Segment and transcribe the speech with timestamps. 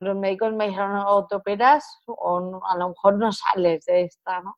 [0.00, 4.40] los médicos me dijeron o te operas o a lo mejor no sales de esta,
[4.40, 4.56] ¿no?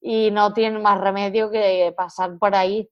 [0.00, 2.88] Y no tienes más remedio que pasar por ahí.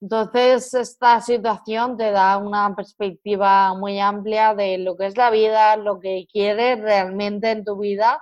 [0.00, 5.76] Entonces, esta situación te da una perspectiva muy amplia de lo que es la vida,
[5.76, 8.20] lo que quieres realmente en tu vida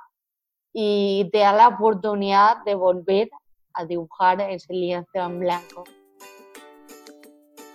[0.72, 3.30] y te da la oportunidad de volver
[3.74, 5.84] a dibujar ese lienzo en blanco.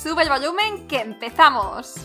[0.00, 1.96] Sube el volumen que empezamos.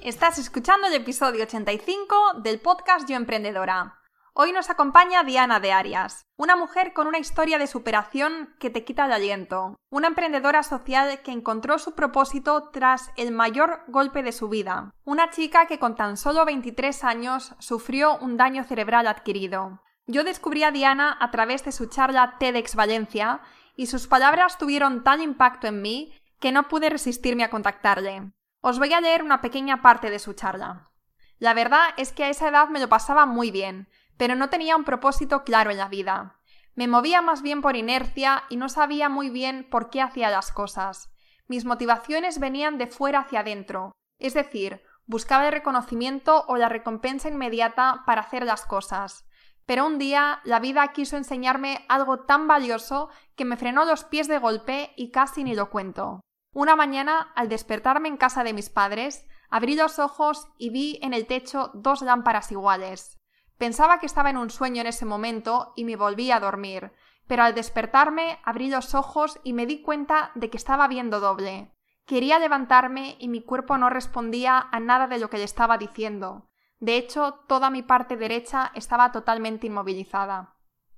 [0.00, 4.00] Estás escuchando el episodio 85 del podcast Yo Emprendedora.
[4.32, 8.82] Hoy nos acompaña Diana de Arias, una mujer con una historia de superación que te
[8.82, 14.32] quita el aliento, una emprendedora social que encontró su propósito tras el mayor golpe de
[14.32, 19.82] su vida, una chica que con tan solo 23 años sufrió un daño cerebral adquirido.
[20.06, 23.42] Yo descubrí a Diana a través de su charla TEDx Valencia
[23.76, 28.32] y sus palabras tuvieron tal impacto en mí que no pude resistirme a contactarle.
[28.60, 30.90] Os voy a leer una pequeña parte de su charla.
[31.38, 34.76] La verdad es que a esa edad me lo pasaba muy bien, pero no tenía
[34.76, 36.40] un propósito claro en la vida.
[36.74, 40.52] Me movía más bien por inercia y no sabía muy bien por qué hacía las
[40.52, 41.10] cosas.
[41.48, 47.28] Mis motivaciones venían de fuera hacia adentro, es decir, buscaba el reconocimiento o la recompensa
[47.28, 49.26] inmediata para hacer las cosas.
[49.66, 54.28] Pero un día la vida quiso enseñarme algo tan valioso que me frenó los pies
[54.28, 56.20] de golpe y casi ni lo cuento.
[56.52, 61.14] Una mañana, al despertarme en casa de mis padres, abrí los ojos y vi en
[61.14, 63.20] el techo dos lámparas iguales.
[63.56, 66.92] Pensaba que estaba en un sueño en ese momento y me volví a dormir,
[67.28, 71.72] pero al despertarme abrí los ojos y me di cuenta de que estaba viendo doble.
[72.04, 76.48] Quería levantarme y mi cuerpo no respondía a nada de lo que le estaba diciendo.
[76.80, 80.56] De hecho, toda mi parte derecha estaba totalmente inmovilizada.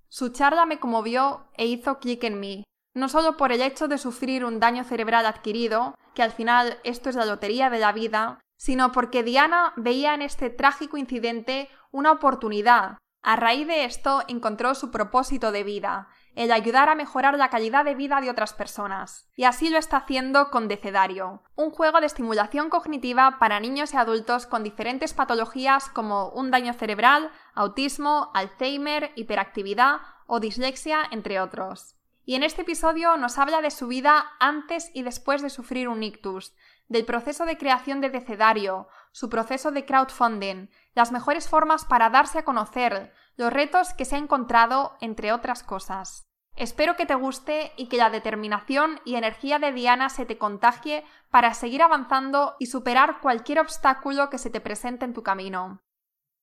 [0.08, 2.64] Su charla me conmovió e hizo clic en mí,
[2.94, 7.08] no solo por el hecho de sufrir un daño cerebral adquirido, que al final esto
[7.08, 12.12] es la lotería de la vida, sino porque Diana veía en este trágico incidente una
[12.12, 12.98] oportunidad.
[13.22, 17.84] A raíz de esto encontró su propósito de vida, el ayudar a mejorar la calidad
[17.84, 19.28] de vida de otras personas.
[19.36, 23.96] Y así lo está haciendo con Decedario, un juego de estimulación cognitiva para niños y
[23.96, 31.96] adultos con diferentes patologías como un daño cerebral, autismo, Alzheimer, hiperactividad o dislexia, entre otros.
[32.24, 36.02] Y en este episodio nos habla de su vida antes y después de sufrir un
[36.04, 36.54] ictus,
[36.88, 42.38] del proceso de creación de Decedario, su proceso de crowdfunding, las mejores formas para darse
[42.38, 46.28] a conocer, los retos que se ha encontrado, entre otras cosas.
[46.54, 51.04] Espero que te guste y que la determinación y energía de Diana se te contagie
[51.30, 55.80] para seguir avanzando y superar cualquier obstáculo que se te presente en tu camino.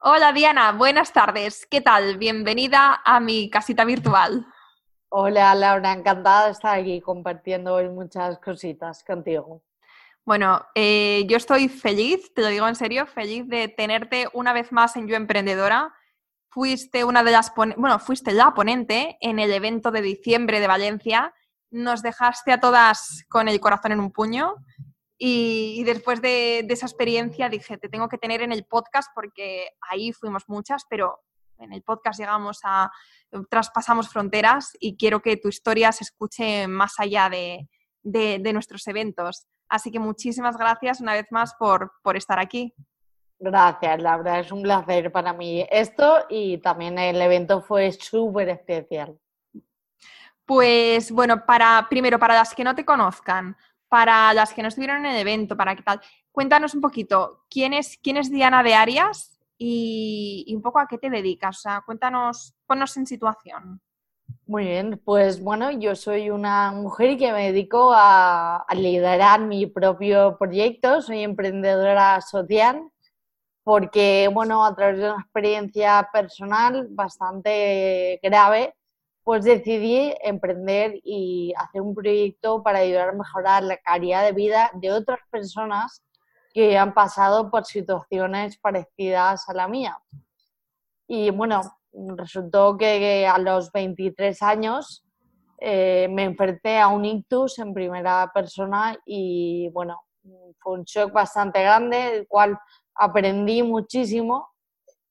[0.01, 1.67] Hola Diana, buenas tardes.
[1.69, 2.17] ¿Qué tal?
[2.17, 4.47] Bienvenida a mi casita virtual.
[5.11, 9.63] Hola Laura, encantada de estar aquí compartiendo hoy muchas cositas contigo.
[10.23, 14.71] Bueno, eh, yo estoy feliz, te lo digo en serio, feliz de tenerte una vez
[14.71, 15.91] más en Yo Emprendedora.
[16.49, 21.33] Fuiste una de las bueno, fuiste la ponente en el evento de diciembre de Valencia.
[21.71, 24.57] Nos dejaste a todas con el corazón en un puño.
[25.17, 29.71] Y, después de, de, esa experiencia dije, te tengo que tener en el podcast porque
[29.89, 31.19] ahí fuimos muchas, pero
[31.59, 32.91] en el podcast llegamos a,
[33.49, 37.67] traspasamos fronteras y quiero que tu historia se escuche más allá de,
[38.53, 39.47] nuestros eventos.
[39.67, 42.73] Así que muchísimas gracias una vez más por, por estar aquí.
[43.37, 49.17] Gracias, Laura, es un placer para mí esto y también el evento fue súper especial.
[50.45, 53.55] Pues bueno, para primero, para las que no te conozcan,
[53.87, 56.01] para las que no estuvieron en el evento, para qué tal,
[56.31, 59.38] cuéntanos un poquito, ¿quién es, quién es Diana de Arias?
[59.59, 61.57] Y, un poco a qué te dedicas.
[61.57, 63.81] O sea, cuéntanos, ponnos en situación.
[64.45, 70.37] Muy bien, pues bueno, yo soy una mujer que me dedico a, liderar mi propio
[70.39, 72.89] proyecto, soy emprendedora social,
[73.63, 78.75] porque bueno, a través de una experiencia personal bastante grave,
[79.23, 84.71] pues decidí emprender y hacer un proyecto para ayudar a mejorar la calidad de vida
[84.73, 86.03] de otras personas
[86.59, 89.97] que han pasado por situaciones parecidas a la mía.
[91.07, 91.61] Y bueno,
[92.17, 95.05] resultó que a los 23 años
[95.59, 100.01] eh, me enfrenté a un ictus en primera persona y bueno,
[100.59, 102.59] fue un shock bastante grande, el cual
[102.93, 104.49] aprendí muchísimo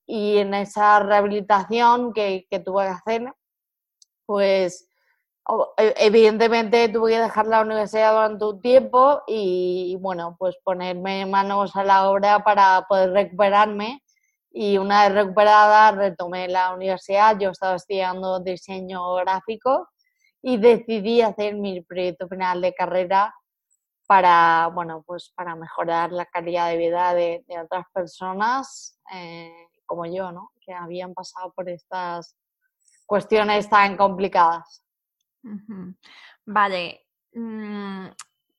[0.05, 3.33] y en esa rehabilitación que, que tuve que hacer,
[4.27, 4.87] pues
[5.77, 11.83] evidentemente tuve que dejar la universidad durante un tiempo y, bueno, pues ponerme manos a
[11.83, 14.03] la obra para poder recuperarme
[14.51, 19.87] y una vez recuperada retomé la universidad, yo estaba estudiando diseño gráfico
[20.41, 23.33] y decidí hacer mi proyecto final de carrera
[24.07, 30.31] para, bueno, pues para mejorar la calidad de vida de, otras personas eh, como yo,
[30.31, 30.51] ¿no?
[30.61, 32.35] Que habían pasado por estas
[33.05, 34.83] cuestiones tan complicadas.
[36.45, 37.07] Vale.
[37.33, 38.07] Mm,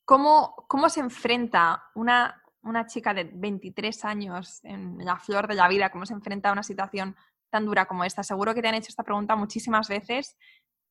[0.05, 5.69] ¿Cómo, ¿Cómo, se enfrenta una, una, chica de 23 años en la flor de la
[5.69, 7.17] vida, cómo se enfrenta a una situación
[7.49, 8.23] tan dura como esta?
[8.23, 10.37] Seguro que te han hecho esta pregunta muchísimas veces,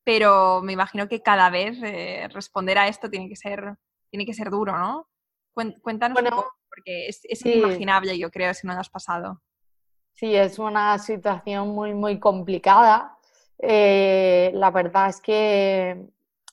[0.04, 3.76] pero me imagino que cada vez eh, responder a esto tiene que ser,
[4.10, 5.10] tiene que ser duro, ¿no?
[5.54, 9.42] Cuéntanos un poco, porque es, es inimaginable, yo creo, si no lo has pasado.
[10.14, 13.19] Sí, es una situación muy, muy complicada
[13.60, 16.08] eh, la verdad es que,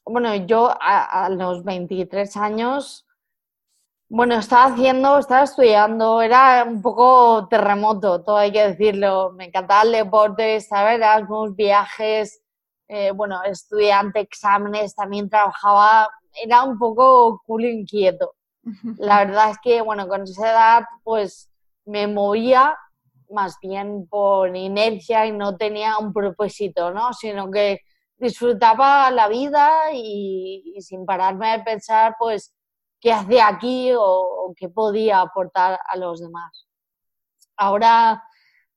[0.04, 3.06] bueno, yo a, los 23 años,
[4.08, 9.32] bueno, estaba haciendo, estaba estudiando, era un poco terremoto, todo hay que decirlo.
[9.32, 12.40] Me encantaba el deporte, estaba Erasmus, viajes,
[12.88, 18.34] eh, bueno, estudiante, exámenes, también trabajaba, era un poco cool inquieto.
[18.98, 21.50] La verdad es que, bueno, con esa edad, pues
[21.84, 22.76] me movía
[23.30, 27.12] más bien por inercia y no tenía un propósito, ¿no?
[27.12, 27.80] Sino que
[28.18, 32.54] disfrutaba la vida y, sin pararme a pensar, pues,
[33.00, 36.66] qué hacía aquí o, qué podía aportar a los demás.
[37.56, 38.22] Ahora,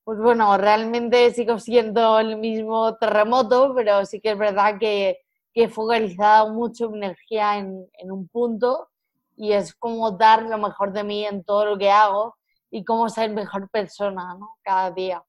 [0.04, 5.20] pues bueno, realmente sigo siendo el mismo terremoto, pero sí que es verdad que,
[5.54, 8.90] que he focalizado mucho mi energía en, en un punto
[9.38, 12.39] y es como dar lo mejor de mí en todo lo que hago
[12.72, 14.58] y cómo ser mejor persona ¿no?
[14.64, 15.24] cada día.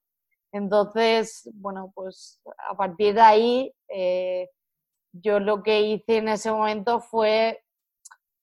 [0.51, 4.49] Entonces, bueno, pues a partir de ahí, eh,
[5.13, 7.63] yo lo que hice en ese momento fue,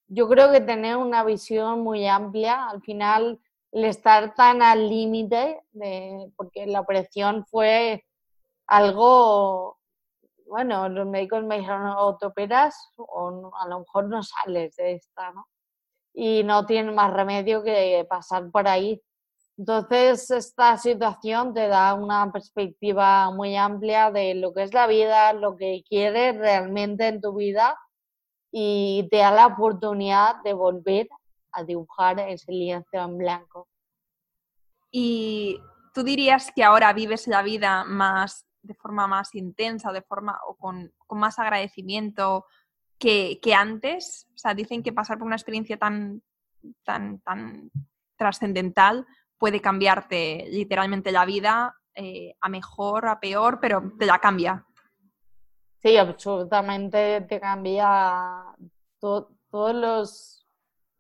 [0.09, 2.69] yo creo que tener una visión muy amplia.
[2.69, 3.41] Al final,
[3.73, 5.63] el estar tan al límite,
[6.37, 8.05] porque la operación fue
[8.67, 9.79] algo,
[10.47, 14.93] bueno, los médicos me dijeron, o te operas o a lo mejor no sales de
[14.95, 15.47] esta, ¿no?
[16.21, 19.01] Y no tienen más remedio que pasar por ahí.
[19.57, 25.33] Entonces, esta situación te da una perspectiva muy amplia de lo que es la vida,
[25.33, 27.79] lo que quieres realmente en tu vida
[28.51, 31.09] y te da la oportunidad de volver
[31.53, 33.69] a dibujar ese lienzo en blanco.
[34.91, 35.61] ¿Y
[35.95, 40.57] tú dirías que ahora vives la vida más de forma más intensa, de forma o
[40.57, 42.45] con, con más agradecimiento
[42.99, 44.29] que, antes.
[44.35, 46.23] O sea, dicen que pasar por una experiencia tan,
[46.85, 47.71] tan, tan
[48.17, 49.07] trascendental
[49.39, 54.65] puede cambiarte literalmente la vida eh, a mejor, a peor, pero te la cambia.
[55.81, 58.45] Sí, absolutamente te cambia
[58.99, 60.47] todos los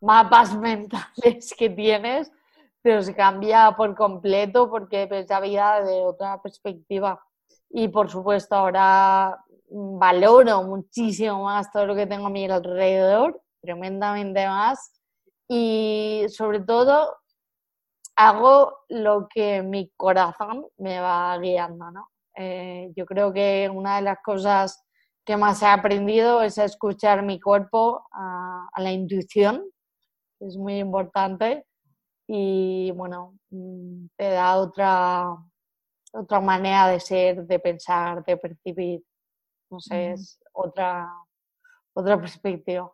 [0.00, 2.32] mapas mentales que tienes,
[2.80, 7.20] pero se cambia por completo porque ves la vida de otra perspectiva.
[7.70, 14.46] Y por supuesto, ahora valoro muchísimo más todo lo que tengo a mi alrededor, tremendamente
[14.46, 14.92] más,
[15.48, 17.16] y sobre todo
[18.16, 22.08] hago lo que mi corazón me va guiando, ¿no?
[22.34, 24.84] Eh, yo creo que una de las cosas
[25.24, 29.64] que más he aprendido es a escuchar mi cuerpo, a, la intuición,
[30.40, 31.66] es muy importante,
[32.26, 35.36] y bueno, mm, te da otra,
[36.12, 39.02] otra manera de ser, de pensar, de percibir.
[39.70, 41.08] No sé, es otra,
[41.92, 42.90] otra perspectiva.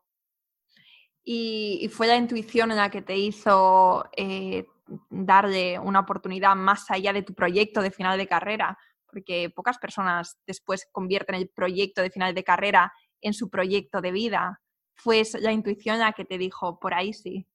[1.24, 4.66] Y, fue la intuición en la que te hizo eh,
[5.08, 10.38] darle una oportunidad más allá de tu proyecto de final de carrera, porque pocas personas
[10.46, 14.60] después convierten el proyecto de final de carrera en su proyecto de vida.
[14.96, 17.46] Fue la intuición la que te dijo, por ahí sí.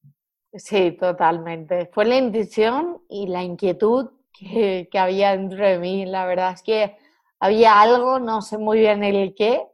[0.53, 1.89] Sí, totalmente.
[1.93, 6.05] Fue la intuición y la inquietud que, que había dentro de mí.
[6.07, 6.97] La verdad es que
[7.39, 9.65] había algo, no sé muy bien el qué,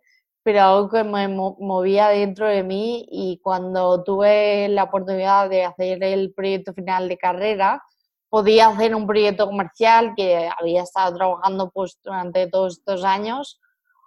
[0.43, 6.03] pero algo que me movía dentro de mí y cuando tuve la oportunidad de hacer
[6.03, 7.83] el proyecto final de carrera,
[8.29, 13.59] podía hacer un proyecto comercial que había estado trabajando pues durante todos estos años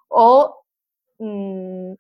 [0.08, 0.64] o,
[1.18, 1.94] mm,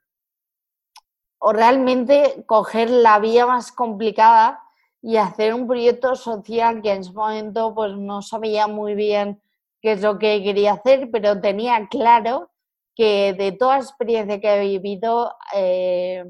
[1.40, 4.62] o realmente coger la vía más complicada
[5.00, 9.40] y hacer un proyecto social que en ese momento pues no sabía muy bien
[9.80, 12.50] qué es lo que quería hacer, pero tenía claro
[12.94, 16.24] que de toda experiencia que he vivido eh,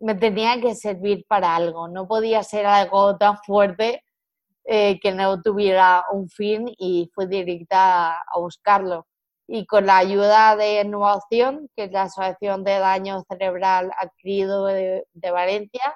[0.00, 4.04] me tenía que servir para algo, no podía ser algo tan fuerte
[4.68, 9.06] eh, que no tuviera un fin y fui directa a, buscarlo.
[9.48, 15.04] Y con la ayuda de Innovación, que es la Asociación de Daño Cerebral Adquirido de,
[15.32, 15.94] Valencia,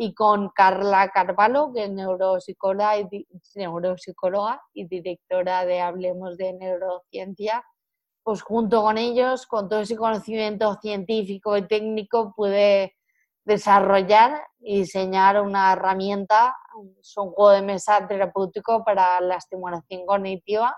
[0.00, 3.26] y con Carla Carvalho, que es neuropsicóloga y,
[3.56, 7.64] neuropsicóloga y directora de Hablemos de Neurociencia,
[8.22, 12.94] pues junto con ellos, con todo ese conocimiento científico y técnico, pude
[13.44, 16.54] desarrollar y diseñar una herramienta,
[17.00, 20.76] es un juego de mesa terapéutico para la estimulación cognitiva.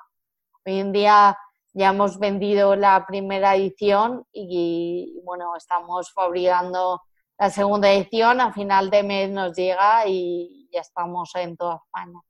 [0.65, 1.37] Hoy en día
[1.75, 7.03] ya hemos vendido la primera edición y, bueno, estamos fabricando
[7.41, 8.41] la segunda edición.
[8.41, 12.21] A final de mes nos llega y ya estamos en toda España.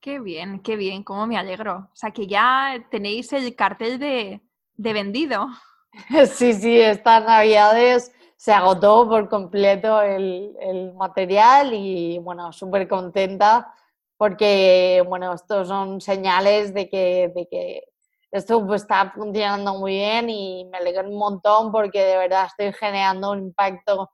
[0.00, 1.90] Qué bien, qué bien, cómo me alegro.
[1.92, 4.40] O sea que ya tenéis el cartel de,
[4.74, 5.46] de vendido.
[6.26, 13.72] Sí, sí, estas navidades se agotó por completo el, material y bueno, súper contenta
[14.16, 17.84] porque bueno, estos son señales de que, de que
[18.32, 22.72] esto pues, está funcionando muy bien y me alegro un montón porque de verdad estoy
[22.72, 24.10] generando un impacto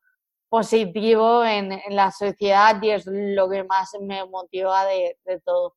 [0.51, 5.77] positivo en, la sociedad y es lo que más me motiva de, todo.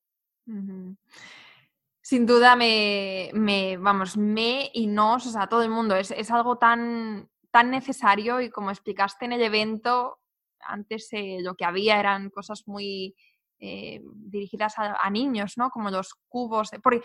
[2.01, 6.57] Sin duda me, vamos, me y nos, o sea, todo el mundo, es, es algo
[6.57, 10.17] tan tan necesario y como explicaste en el evento,
[10.59, 13.15] antes eh, lo que había eran cosas muy
[13.59, 15.69] eh, dirigidas a, niños, ¿no?
[15.69, 16.71] Como los cubos.
[16.81, 17.01] Porque,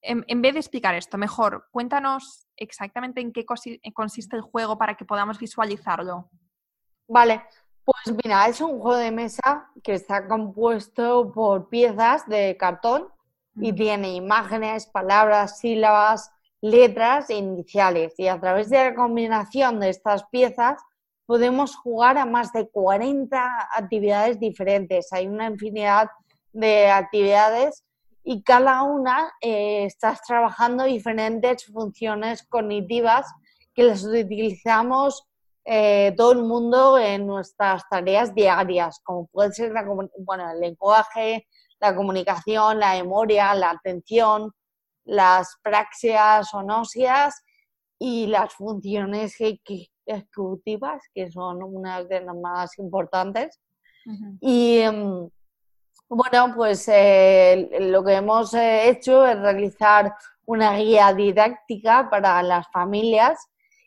[0.00, 5.04] en, vez de explicar esto, mejor cuéntanos exactamente en qué consiste el juego para que
[5.04, 6.30] podamos visualizarlo.
[7.08, 7.42] Vale,
[7.84, 13.08] pues mira, es un juego de mesa que está compuesto por piezas de cartón
[13.56, 19.90] y tiene imágenes, palabras, sílabas, letras e iniciales y a través de la combinación de
[19.90, 20.80] estas piezas
[21.26, 25.12] podemos jugar a más de 40 actividades diferentes.
[25.12, 26.08] Hay una infinidad
[26.52, 27.84] de actividades
[28.22, 33.26] y cada una eh, estás trabajando diferentes funciones cognitivas
[33.74, 35.26] que las utilizamos
[35.64, 39.72] eh, todo el mundo en nuestras tareas diarias, como puede ser
[40.18, 41.46] bueno, el lenguaje,
[41.78, 44.52] la comunicación, la memoria, la atención,
[45.04, 47.42] las praxias o nóseas
[47.98, 53.60] y las funciones ejecutivas, que son unas de las más importantes.
[54.40, 55.28] Y em,
[56.08, 60.12] bueno, pues eh, lo que hemos eh, hecho es realizar
[60.44, 63.38] una guía didáctica para las familias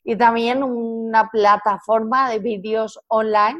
[0.05, 3.59] y también una plataforma de vídeos online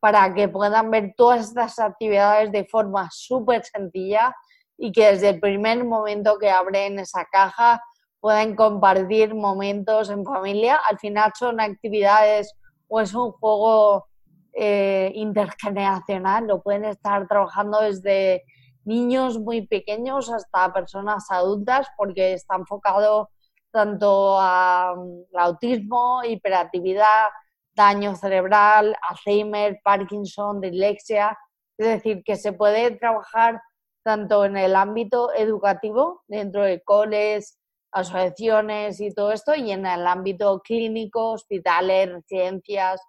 [0.00, 4.34] para que puedan ver todas estas actividades de forma súper sencilla
[4.76, 7.80] y que desde el primer momento que abren esa caja
[8.20, 10.80] pueden compartir momentos en familia.
[10.90, 12.52] Al final son actividades
[12.88, 14.06] o es un juego
[14.54, 18.42] eh, intergeneracional, lo pueden estar trabajando desde
[18.84, 23.30] niños muy pequeños hasta personas adultas porque está enfocado
[23.76, 27.26] tanto al mm, autismo, hiperactividad,
[27.74, 31.36] daño cerebral, Alzheimer, Parkinson, dislexia.
[31.76, 33.60] Es decir, que se puede trabajar
[34.02, 37.58] tanto en el ámbito educativo, dentro de coles,
[37.92, 43.02] asociaciones y todo esto, y en el ámbito clínico, hospitales, residencias.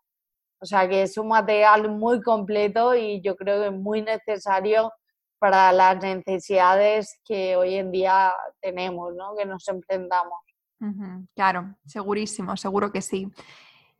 [0.59, 4.91] O sea que es un material muy completo y yo creo que muy necesario
[5.39, 9.33] para las necesidades que hoy en día tenemos, ¿no?
[9.37, 10.46] que nos enfrentamos.
[11.35, 13.31] Claro, segurísimo, seguro que sí.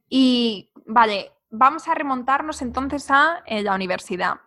[0.09, 4.37] Y vale, vamos a remontarnos entonces a eh, la universidad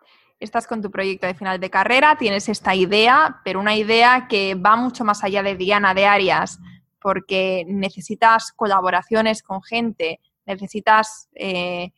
[0.41, 4.55] estás con tu proyecto de final de carrera, tienes esta idea, pero una idea que
[4.55, 6.59] va mucho más allá de Diana de Arias,
[7.01, 11.93] porque necesitas colaboraciones con gente, necesitas, eh,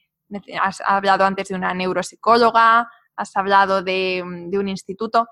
[0.60, 5.28] has hablado antes de una neuropsicóloga, has hablado de, un instituto.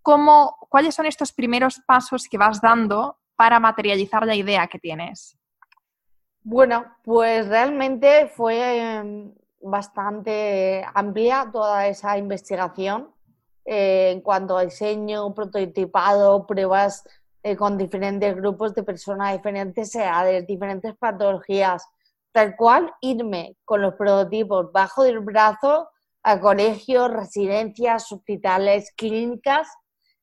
[0.00, 5.36] ¿Cómo, ¿Cuáles son estos primeros pasos que vas dando para materializar la idea que tienes?
[6.42, 13.14] Bueno, pues realmente fue em, bastante amplia toda esa investigación
[13.64, 17.02] eh, en cuanto a diseño, prototipado, pruebas
[17.42, 21.86] eh, con diferentes grupos de personas, diferentes edades, diferentes patologías,
[22.32, 25.88] tal cual irme con los prototipos bajo del brazo
[26.22, 29.68] a colegios, residencias, hospitales, clínicas.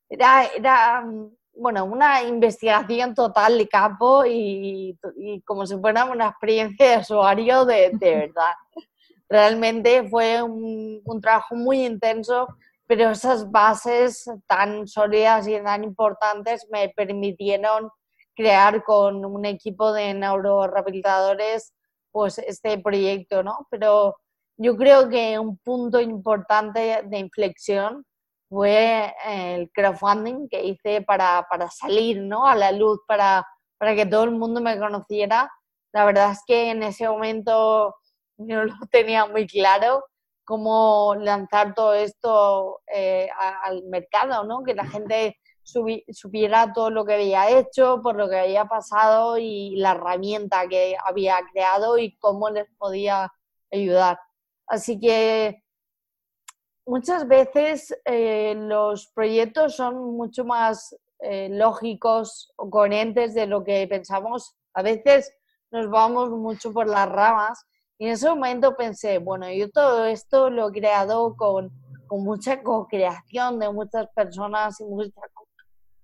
[0.10, 4.98] Era, mm, bueno, una investigación total de campo y,
[5.46, 8.54] como si fuera una experiencia de usuario de, de verdad.
[9.30, 12.48] Realmente fue un, un, trabajo muy intenso,
[12.86, 17.90] pero esas bases tan sólidas y tan importantes me permitieron
[18.36, 21.74] crear con un equipo de neurorehabilitadores
[22.12, 23.68] pues este proyecto, ¿no?
[23.70, 24.18] Pero
[24.58, 28.06] yo creo que un punto importante de inflexión
[28.52, 32.46] fue el crowdfunding que hice para, para salir ¿no?
[32.46, 35.50] a la luz, para, para que todo el mundo me conociera.
[35.94, 37.96] La verdad es que en ese momento
[38.38, 40.04] no lo tenía muy claro
[40.44, 43.30] cómo lanzar todo esto eh,
[43.64, 44.64] al mercado, ¿no?
[44.64, 49.78] que la gente supiera todo lo que había hecho, por lo que había pasado y
[49.78, 53.32] la herramienta que había creado y cómo les podía
[53.72, 54.20] ayudar.
[54.68, 55.61] Así que
[56.86, 63.88] muchas veces eh, los proyectos son mucho más eh, lógicos o coherentes de lo que
[63.88, 64.56] pensamos.
[64.74, 65.34] A veces
[65.72, 67.66] nos vamos mucho por las ramas
[67.98, 71.72] y en ese momento pensé, bueno, yo todo esto lo he creado con,
[72.08, 75.22] con mucha co-creación de muchas personas y mucha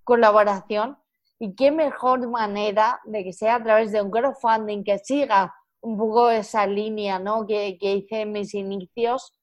[0.04, 0.98] colaboración
[1.40, 5.98] y qué mejor manera de que sea a través de un crowdfunding que siga un
[5.98, 7.46] poco esa línea ¿no?
[7.46, 9.37] que, que hice en mis inicios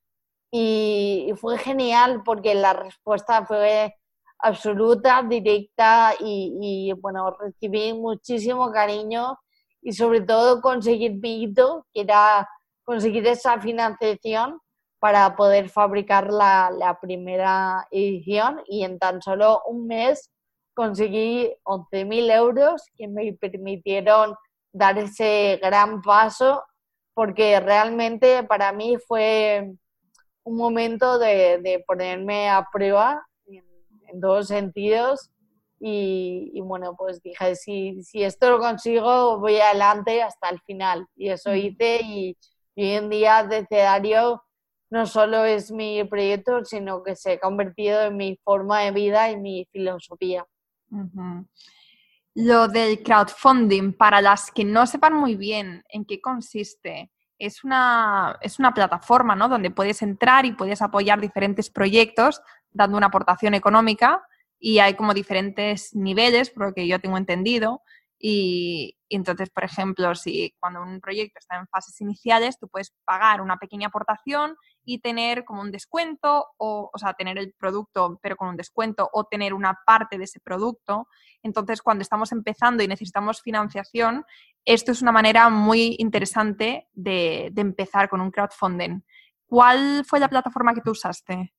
[0.57, 3.97] y, fue genial porque la respuesta fue
[4.39, 9.37] absoluta, directa y, bueno, recibí muchísimo cariño
[9.83, 12.49] y sobre todo conseguir mi hito, que era
[12.85, 14.61] conseguir esa financiación
[15.01, 20.31] para poder fabricar la, la, primera edición y en tan solo un mes
[20.73, 24.37] conseguí 11.000 euros que me permitieron
[24.73, 26.63] dar ese gran paso
[27.13, 29.77] porque realmente para mí fue
[30.45, 35.31] un momento de, ponerme a prueba en, todos sentidos
[35.81, 41.07] y, bueno, pues dije, si, si esto lo consigo, voy adelante hasta el final.
[41.17, 42.37] Y eso hice y,
[42.77, 44.43] hoy en día Decedario
[44.91, 49.31] no solo es mi proyecto, sino que se ha convertido en mi forma de vida
[49.31, 50.47] y mi filosofía.
[52.35, 57.11] Lo del crowdfunding, para las que no sepan muy bien en qué consiste,
[57.47, 59.49] es una, es una plataforma ¿no?
[59.49, 62.41] donde puedes entrar y puedes apoyar diferentes proyectos
[62.73, 64.23] dando una aportación económica
[64.59, 67.83] y hay como diferentes niveles, por lo que yo tengo entendido.
[68.27, 73.43] Y, entonces, por ejemplo, si cuando un proyecto está en fases iniciales, tú puedes pagar
[73.43, 78.37] una pequeña aportación y tener como un descuento, o, o sea, tener el producto pero
[78.37, 81.07] con un descuento, o tener una parte de ese producto.
[81.43, 84.25] Entonces, cuando estamos empezando y necesitamos financiación,
[84.65, 89.03] esto es una manera muy interesante de, de empezar con un crowdfunding.
[89.45, 91.53] ¿Cuál fue la plataforma que tú usaste?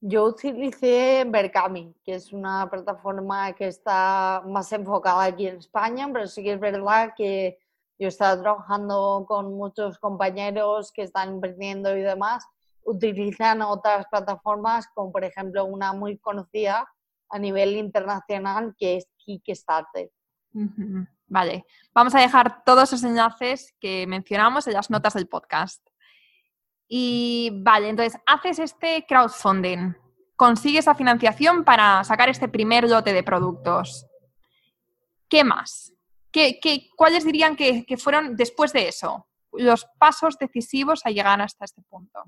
[0.00, 6.26] Yo utilicé Berkami, que es una plataforma que está más enfocada aquí en España, pero
[6.26, 7.58] sí que es verdad que
[7.98, 12.46] yo he estado trabajando con muchos compañeros que están emprendiendo y demás,
[12.84, 16.86] utilizan otras plataformas, como por ejemplo una muy conocida
[17.30, 20.10] a nivel internacional que es Kickstarter.
[21.26, 25.82] Vale, vamos a dejar todos los enlaces que mencionamos en las notas del podcast.
[26.88, 29.94] Y vale, entonces haces este crowdfunding,
[30.36, 34.06] consigues la financiación para sacar este primer lote de productos.
[35.28, 35.92] ¿Qué más?
[36.30, 36.60] ¿Qué,
[36.96, 42.22] cuáles dirían que, fueron después de eso los pasos decisivos a llegar hasta este punto?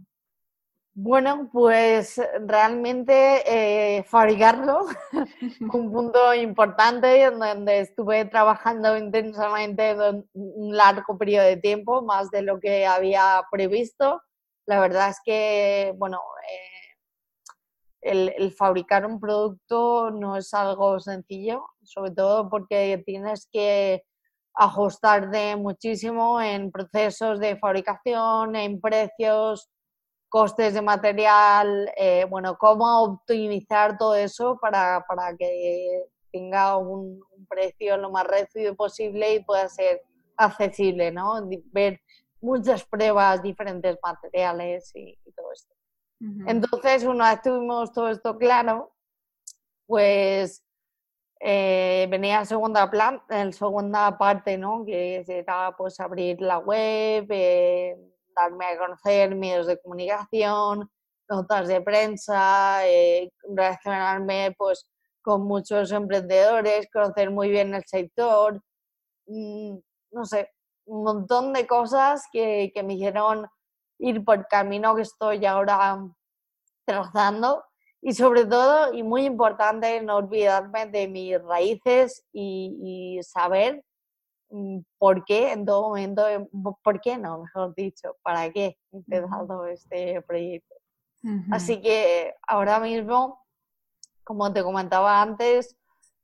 [0.94, 4.86] Bueno, pues realmente eh, fabricarlo,
[5.60, 9.94] un punto importante donde estuve trabajando intensamente
[10.32, 14.22] un largo periodo de tiempo, más de lo que había previsto
[14.68, 16.20] la verdad es que, bueno,
[18.02, 24.04] eh, el, fabricar un producto no es algo sencillo, sobre todo porque tienes que
[24.52, 29.70] ajustarte muchísimo en procesos de fabricación, en precios,
[30.28, 35.02] costes de material, eh, bueno, cómo optimizar todo eso para,
[35.38, 40.02] que tenga un, un, precio lo más reducido posible y pueda ser
[40.36, 41.40] accesible, ¿no?
[41.72, 42.02] Ver
[42.40, 45.74] muchas pruebas, diferentes materiales y, todo esto.
[46.46, 48.92] Entonces, una vez tuvimos todo esto claro,
[49.86, 50.64] pues
[51.40, 54.84] eh, venía la segunda, plan, el segunda parte, ¿no?
[54.84, 57.96] Que era pues abrir la web, eh,
[58.34, 60.90] darme a conocer medios de comunicación,
[61.28, 64.88] notas de prensa, eh, relacionarme pues
[65.22, 68.60] con muchos emprendedores, conocer muy bien el sector,
[69.26, 69.76] mm,
[70.12, 70.50] no sé,
[70.88, 73.46] un montón de cosas que, que me hicieron
[73.98, 76.04] ir por el camino que estoy ahora
[76.84, 77.64] trazando.
[78.00, 83.84] Y sobre todo, y muy importante, no olvidarme de mis raíces y, saber
[84.50, 86.24] mm, por qué en todo momento,
[86.82, 90.74] por qué no, mejor dicho, para qué he empezado este proyecto.
[91.50, 93.44] Así que ahora mismo,
[94.22, 95.76] como te comentaba antes,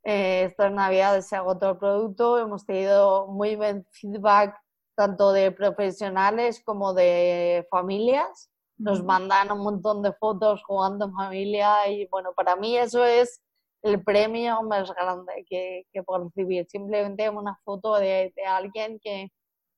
[0.05, 4.55] eh, estas navidades se agotó el producto, hemos tenido muy buen feedback
[4.95, 8.51] tanto de profesionales como de familias.
[8.77, 13.41] Nos mandan un montón de fotos jugando en familia y bueno, para mí eso es
[13.83, 16.67] el premio más grande que, que puedo recibir.
[16.69, 19.31] Simplemente una foto de, de alguien que,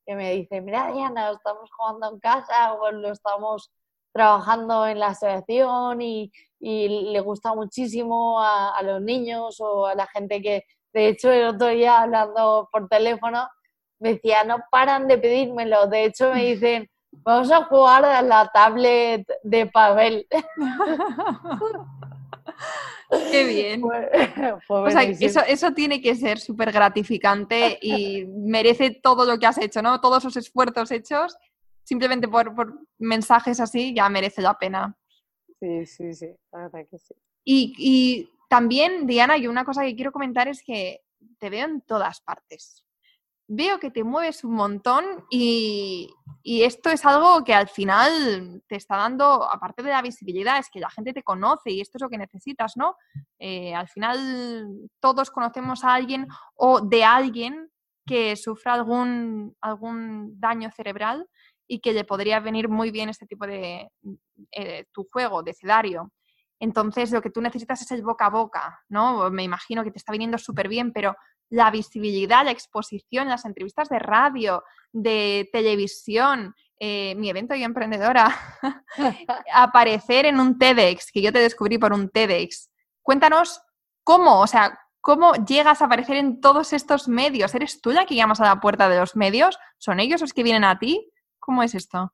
[0.07, 3.71] que, me dice, mira Diana, estamos jugando en casa o lo estamos
[4.16, 9.94] trabajando en la asociación y, y le gusta muchísimo a, a, los niños o a
[9.94, 13.46] la gente que, de hecho, el otro día hablando por teléfono,
[13.98, 15.87] me decía, no paran de pedírmelo.
[15.87, 16.88] De hecho, me dicen,
[17.24, 20.26] Vamos a jugar a la tablet de Pavel.
[23.31, 23.83] Qué bien.
[24.68, 29.59] o sea, eso, eso, tiene que ser súper gratificante y merece todo lo que has
[29.59, 30.00] hecho, ¿no?
[30.00, 31.37] Todos esos esfuerzos hechos,
[31.87, 34.96] simplemente por, por mensajes así, ya merece la pena.
[35.61, 37.14] Sí, sí, sí, la verdad que sí.
[37.44, 41.01] Y, y también, Diana, y una cosa que quiero comentar es que
[41.38, 42.87] te veo en todas partes
[43.49, 46.11] veo que te mueves un montón y,
[46.44, 50.79] esto es algo que al final te está dando, aparte de la visibilidad, es que
[50.79, 52.94] la gente te conoce y esto es lo que necesitas, ¿no?
[53.40, 54.68] Eh, al final
[55.01, 57.68] todos conocemos a alguien o de alguien
[58.07, 61.29] que sufra algún, algún daño cerebral
[61.66, 63.88] y que le podría venir muy bien este tipo de
[64.52, 66.12] eh, tu juego, de escenario.
[66.59, 69.31] Entonces, lo que tú necesitas es el boca a boca, ¿no?
[69.31, 71.14] Me imagino que te está viniendo súper bien, pero
[71.50, 78.35] la visibilidad, la exposición, las entrevistas de radio, de televisión, eh, mi evento y emprendedora,
[79.52, 82.70] aparecer en un TEDx, que yo te descubrí por un TEDx.
[83.02, 83.61] Cuéntanos
[84.02, 87.55] cómo, o sea, cómo llegas a aparecer en todos estos medios.
[87.55, 89.59] ¿Eres tú la que llamas a la puerta de los medios?
[89.79, 91.12] ¿Son ellos los que vienen a ti?
[91.47, 92.13] ¿Cómo es esto?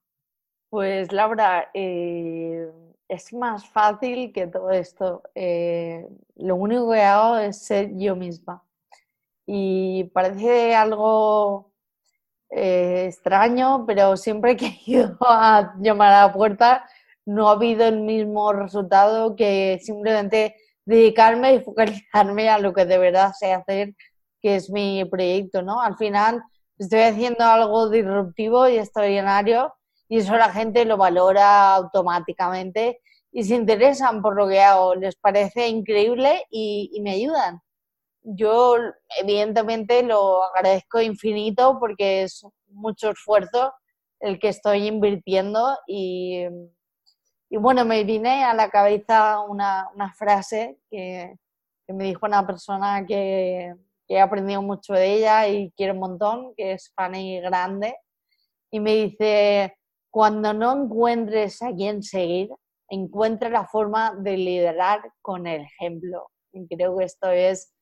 [0.69, 2.71] Pues Laura, eh,
[3.09, 5.23] es más fácil que todo esto.
[5.35, 8.63] Eh, lo único que hago es ser yo misma
[9.47, 11.73] y parece algo
[12.51, 16.87] eh, extraño, pero siempre que he ido a llamar a la puerta
[17.27, 22.99] no ha habido el mismo resultado que simplemente dedicarme y focalizarme a lo que de
[22.99, 23.95] verdad sé hacer,
[24.43, 25.81] que es mi proyecto, ¿no?
[25.81, 26.43] Al final
[26.79, 29.75] estoy haciendo algo disruptivo y extraordinario
[30.09, 35.17] y eso la gente lo valora automáticamente y se interesan por lo que hago, les
[35.17, 37.61] parece increíble y me ayudan.
[38.25, 38.77] Yo
[39.19, 43.73] evidentemente lo agradezco infinito porque es mucho esfuerzo
[44.21, 46.45] el que estoy invirtiendo y,
[47.51, 51.35] bueno, me vine a la cabeza una, frase que,
[51.89, 53.75] me dijo una persona que,
[54.07, 57.95] que, he aprendido mucho de ella y quiero un montón, que es Fanny Grande,
[58.71, 59.77] y me dice,
[60.11, 62.51] cuando no encuentres a quién seguir,
[62.89, 66.29] encuentra la forma de liderar con el ejemplo.
[66.53, 67.73] Y creo que esto es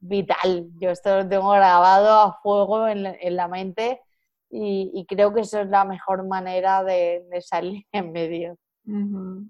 [0.00, 0.70] vital.
[0.80, 4.00] Yo esto lo tengo grabado a fuego en, la mente
[4.48, 8.56] y, creo que eso es la mejor manera de, salir en medio.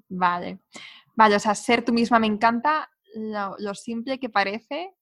[0.09, 0.61] Vale.
[1.15, 4.95] Vale, o sea, ser tú misma me encanta lo, simple que parece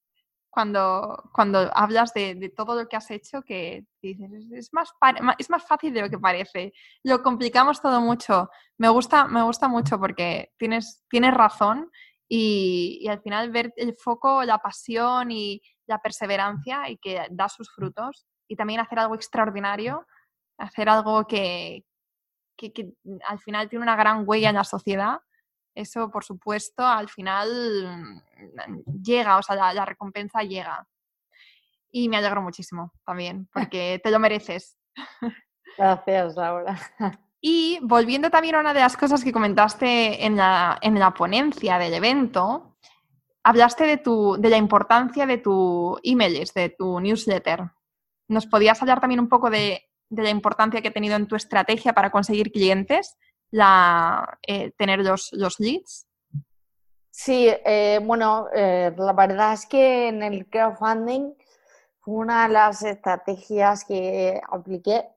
[0.51, 4.93] cuando, cuando hablas de, todo lo que has hecho, que dices, es más,
[5.39, 6.73] es más fácil de lo que parece.
[7.03, 8.49] Lo complicamos todo mucho.
[8.77, 11.91] Me gusta, me gusta mucho porque tienes, tienes razón
[12.29, 17.71] y, al final ver el foco, la pasión y la perseverancia y que da sus
[17.75, 20.07] frutos y también hacer algo extraordinario,
[20.59, 21.85] hacer algo que,
[22.57, 22.93] que,
[23.27, 25.21] al final tiene una gran huella en la sociedad,
[25.79, 28.23] eso por supuesto al final
[28.67, 30.87] mm, llega, o sea, la, la recompensa llega.
[31.91, 34.77] Y me alegro muchísimo también, porque te lo mereces.
[35.79, 36.79] Gracias, Laura.
[37.41, 41.79] Y volviendo también a una de las cosas que comentaste en la, en la ponencia
[41.79, 42.77] del evento,
[43.45, 47.71] hablaste de, tu, de la importancia de tu email, de tu newsletter.
[48.27, 51.37] ¿Nos podías hablar también un poco de, de la importancia que ha tenido en tu
[51.37, 53.17] estrategia para conseguir clientes,
[53.51, 56.07] la, eh, tener los, los, leads?
[57.11, 61.35] Sí, eh, bueno, eh, la verdad es que en el crowdfunding
[62.01, 65.09] fue una de las estrategias que apliqué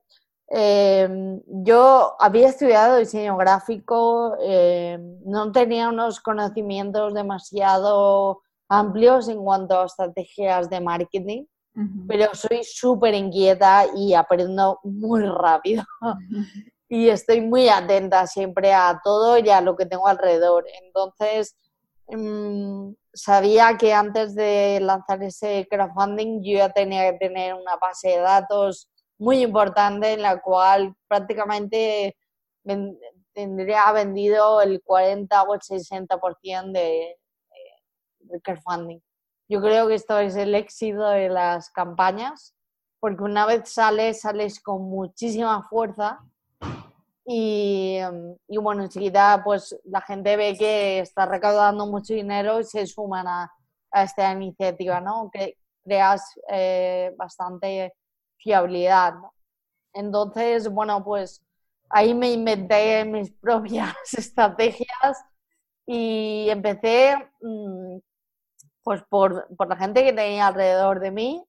[0.53, 9.79] Em, yo había estudiado diseño gráfico, em, no tenía unos conocimientos demasiado amplios en cuanto
[9.79, 11.45] a estrategias de marketing,
[12.05, 15.83] pero soy súper inquieta y aprendo muy rápido.
[16.91, 20.65] Y estoy muy atenta siempre a todo y a lo que tengo alrededor.
[20.83, 21.55] Entonces,
[22.09, 28.09] mm, sabía que antes de lanzar ese crowdfunding yo ya tenía que tener una base
[28.09, 32.17] de datos muy importante en la cual prácticamente
[33.31, 37.17] tendría vendido el 40 o el 60% de,
[38.19, 38.99] de crowdfunding.
[39.47, 42.53] Yo creo que esto es el éxito de las campañas,
[42.99, 46.19] porque una vez sales, sales con muchísima fuerza
[47.25, 47.99] y,
[48.47, 53.27] y, bueno, enseguida pues la gente ve que está recaudando mucho dinero y se suman
[53.27, 53.51] a,
[53.93, 55.29] esta iniciativa, ¿no?
[55.31, 57.93] Que creas eh, bastante
[58.37, 59.15] fiabilidad.
[59.93, 61.41] Entonces, bueno, pues
[61.89, 65.23] ahí me inventé mis propias estrategias
[65.85, 67.97] y empecé mm,
[68.83, 71.43] pues por, por, la gente que tenía alrededor de mí,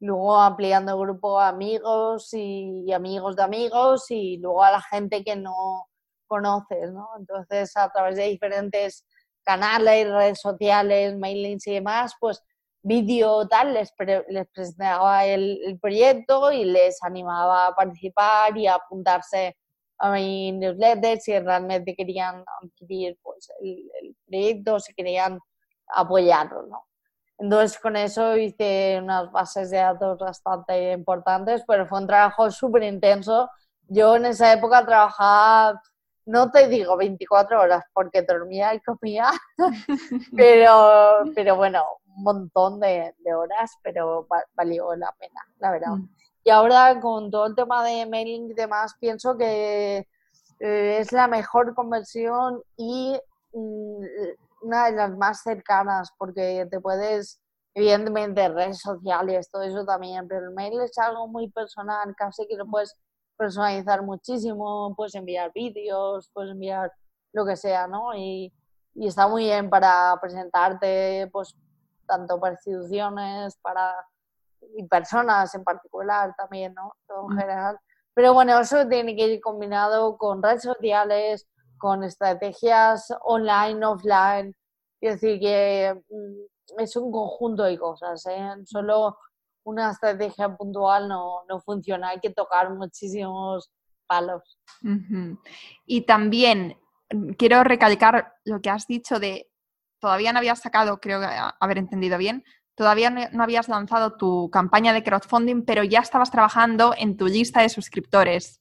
[0.00, 5.22] luego ampliando el grupo a amigos y, amigos de amigos y luego a la gente
[5.22, 5.88] que no
[6.26, 7.08] conoces, ¿no?
[7.18, 9.04] Entonces, a través de diferentes
[9.42, 12.42] canales, redes sociales, mailings y demás, pues
[12.82, 13.92] vídeo tal, les,
[14.28, 19.56] les presentaba el, el, proyecto y les animaba a participar y a apuntarse
[19.98, 25.38] a mi newsletter si realmente querían adquirir pues, el, el proyecto, si querían
[25.88, 26.89] apoyarlo, ¿no?
[27.40, 32.82] Entonces con eso hice unas bases de datos bastante importantes, pero fue un trabajo súper
[32.82, 33.50] intenso.
[33.88, 35.80] Yo en esa época trabajaba,
[36.26, 39.30] no te digo 24 horas porque dormía y comía,
[40.36, 41.82] pero, pero bueno,
[42.14, 45.92] un montón de, de horas, pero valió la pena, la verdad.
[45.92, 46.08] Mm.
[46.44, 50.06] Y ahora con todo el tema de mailing y demás, pienso que
[50.60, 53.18] eh, es la mejor conversión y
[53.54, 54.04] mm,
[54.60, 57.40] una de las más cercanas porque te puedes,
[57.74, 62.56] evidentemente, redes sociales, todo eso también, pero el mail es algo muy personal, casi que
[62.56, 62.96] lo puedes
[63.36, 66.92] personalizar muchísimo, puedes enviar vídeos, puedes enviar
[67.32, 68.14] lo que sea, ¿no?
[68.14, 68.52] Y,
[68.94, 71.56] y está muy bien para presentarte, pues,
[72.06, 73.94] tanto para instituciones, para
[74.76, 76.94] y personas en particular también, ¿no?
[77.06, 77.38] Todo en mm.
[77.38, 77.78] general.
[78.14, 81.46] Pero bueno, eso tiene que ir combinado con redes sociales,
[81.80, 84.54] con estrategias online, offline.
[85.00, 88.24] Es decir, que mm, es un conjunto de cosas.
[88.26, 88.52] ¿eh?
[88.66, 89.16] Solo
[89.64, 93.70] una estrategia puntual no, no, funciona, hay que tocar muchísimos
[94.06, 94.58] palos.
[95.86, 96.78] Y también
[97.10, 99.50] mm, quiero recalcar lo que has dicho de,
[99.98, 101.20] todavía no habías sacado, creo
[101.60, 106.94] haber entendido bien, todavía no habías lanzado tu campaña de crowdfunding, pero ya estabas trabajando
[106.96, 108.60] en tu lista de suscriptores.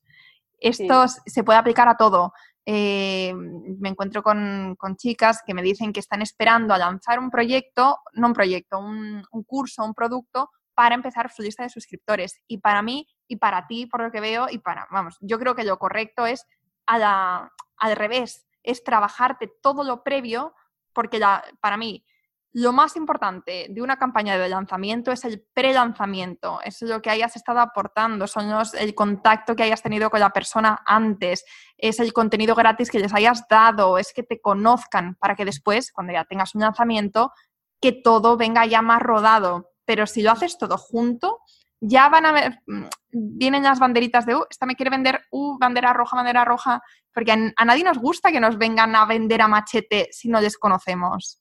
[0.60, 2.34] Esto se puede aplicar a todo.
[2.71, 7.97] Eh, me encuentro con, chicas que me dicen que están esperando a lanzar un proyecto,
[8.13, 12.43] no un proyecto, un, curso, un producto para empezar su lista de suscriptores.
[12.45, 15.55] Y para mí y para ti, por lo que veo, y para, vamos, yo creo
[15.55, 16.45] que lo correcto es
[16.86, 17.49] al
[17.95, 20.53] revés, es trabajarte todo lo previo,
[20.93, 21.19] porque
[21.62, 22.05] para mí
[22.51, 27.35] lo más importante de una campaña de lanzamiento es el pre-lanzamiento, es lo que hayas
[27.35, 31.45] estado aportando, son los, el contacto que hayas tenido con la persona antes,
[31.77, 35.91] es el contenido gratis que les hayas dado, es que te conozcan para que después,
[35.91, 37.31] cuando ya tengas un lanzamiento,
[37.79, 39.71] que todo venga ya más rodado.
[39.85, 41.39] Pero si lo haces todo junto,
[41.79, 45.57] ya van a ver, mm, vienen las banderitas de, uh, esta me quiere vender, uh,
[45.57, 46.81] bandera roja, bandera roja,
[47.13, 50.41] porque a, a nadie nos gusta que nos vengan a vender a machete si no
[50.41, 51.38] les conocemos.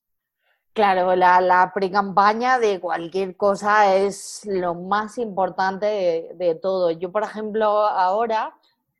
[0.79, 6.93] Claro, la, la pre-campaña de cualquier cosa es lo más importante de, todo.
[6.93, 8.57] Yo, por ejemplo, ahora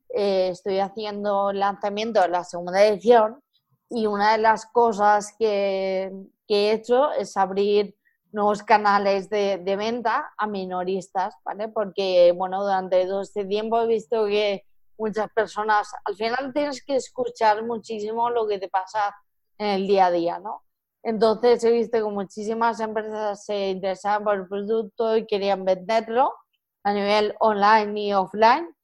[0.09, 3.41] eh, estoy haciendo el lanzamiento de la segunda edición
[3.89, 6.11] y una de las cosas que,
[6.49, 7.95] he hecho es abrir
[8.33, 11.69] nuevos canales de, de, venta a minoristas, ¿vale?
[11.69, 14.65] Porque, bueno, durante todo este tiempo he visto que
[14.99, 19.15] muchas personas, al final tienes que escuchar muchísimo lo que te pasa
[19.59, 20.65] en el día a día, ¿no?
[21.03, 26.35] Entonces he visto que muchísimas empresas se interesaban por el producto y querían venderlo
[26.83, 28.75] a nivel online y offline.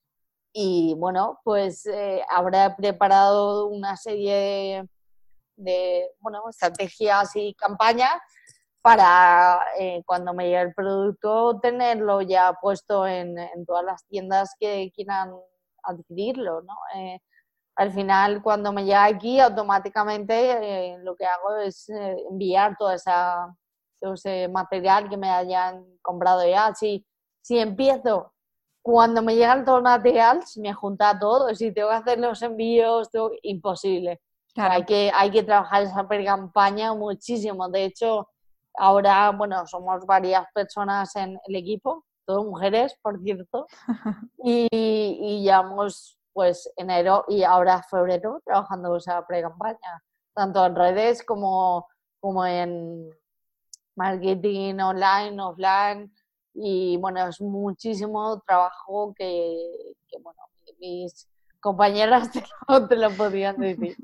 [0.53, 4.89] Y bueno, pues eh, habrá preparado una serie
[5.57, 8.15] de, bueno, estrategias y campañas
[8.81, 14.55] para eh, cuando me llegue el producto tenerlo ya puesto en, en todas las tiendas
[14.61, 15.35] que quieran
[15.83, 16.75] adquirirlo, ¿no?
[16.95, 17.21] Eh,
[17.77, 22.95] al final cuando me llega aquí automáticamente eh, lo que hago es eh, enviar toda
[22.95, 23.57] esa,
[24.01, 26.75] todo ese material que me hayan comprado ya.
[26.75, 27.05] Si,
[27.41, 28.33] si empiezo
[28.83, 31.55] cuando me llega todo el material, me junta todo.
[31.55, 33.31] Si tengo que hacer los envíos, tengo...
[33.43, 34.21] imposible.
[34.57, 37.69] Hay, que, hay que trabajar esa campaña muchísimo.
[37.69, 38.29] De hecho,
[38.75, 43.67] ahora, bueno, somos varias personas en el equipo, todas mujeres, por cierto,
[44.45, 50.03] y, y llevamos pues enero y ahora febrero trabajando esa pre-campaña,
[50.35, 51.87] tanto en redes como,
[52.21, 53.09] como en
[53.97, 56.13] marketing online, offline.
[56.53, 60.41] Y bueno, es muchísimo trabajo que, bueno,
[60.79, 61.29] mis
[61.61, 62.31] compañeras
[62.89, 63.97] te lo, podían decir.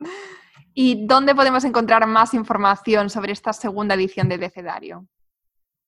[0.74, 5.06] ¿Y dónde podemos encontrar más información sobre esta segunda edición de Decedario?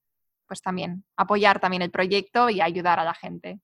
[0.47, 3.59] pues también apoyar también el proyecto y ayudar a la gente.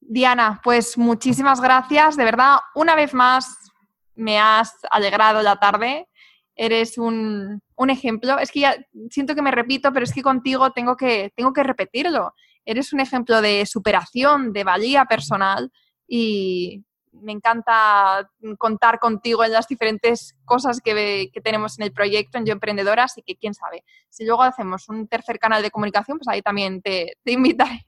[0.00, 3.72] Diana, pues muchísimas gracias, de verdad, una vez más
[4.14, 6.08] me has alegrado la tarde,
[6.56, 8.76] eres un, un ejemplo, es que ya
[9.10, 12.32] siento que me repito, pero es que contigo tengo que, tengo que repetirlo
[12.68, 15.72] eres un ejemplo de superación, de valía personal
[16.06, 22.44] y me encanta contar contigo en las diferentes cosas que, tenemos en el proyecto en
[22.44, 23.84] Yo Emprendedora, así que quién sabe.
[24.10, 27.82] Si luego hacemos un tercer canal de comunicación, pues ahí también te, invitaré.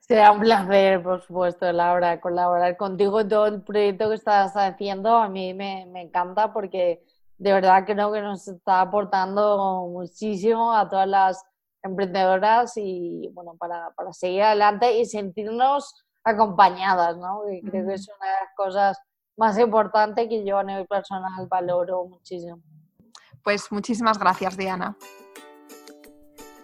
[0.00, 5.16] Será un placer, por supuesto, Laura, colaborar contigo en todo el proyecto que estás haciendo.
[5.16, 7.04] A mí me, me encanta porque
[7.38, 11.44] de verdad creo que nos está aportando muchísimo a todas las
[11.82, 17.42] emprendedoras y bueno, para, para seguir adelante y sentirnos acompañadas, ¿no?
[17.70, 18.98] creo que es una de las cosas
[19.36, 22.60] más importantes que yo a nivel personal valoro muchísimo.
[23.42, 24.96] Pues muchísimas gracias, Diana.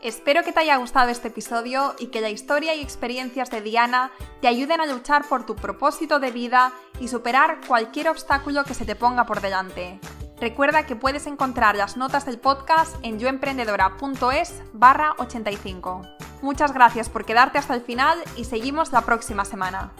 [0.04, 4.10] Espero que te haya gustado este episodio y que la historia y experiencias de Diana
[4.42, 8.84] te ayuden a luchar por tu propósito de vida y superar cualquier obstáculo que se
[8.84, 9.98] te ponga por delante.
[10.38, 16.02] Recuerda que puedes encontrar las notas del podcast en yoemprendedora.es barra 85.
[16.42, 19.94] Muchas gracias por quedarte hasta el final y seguimos la próxima semana.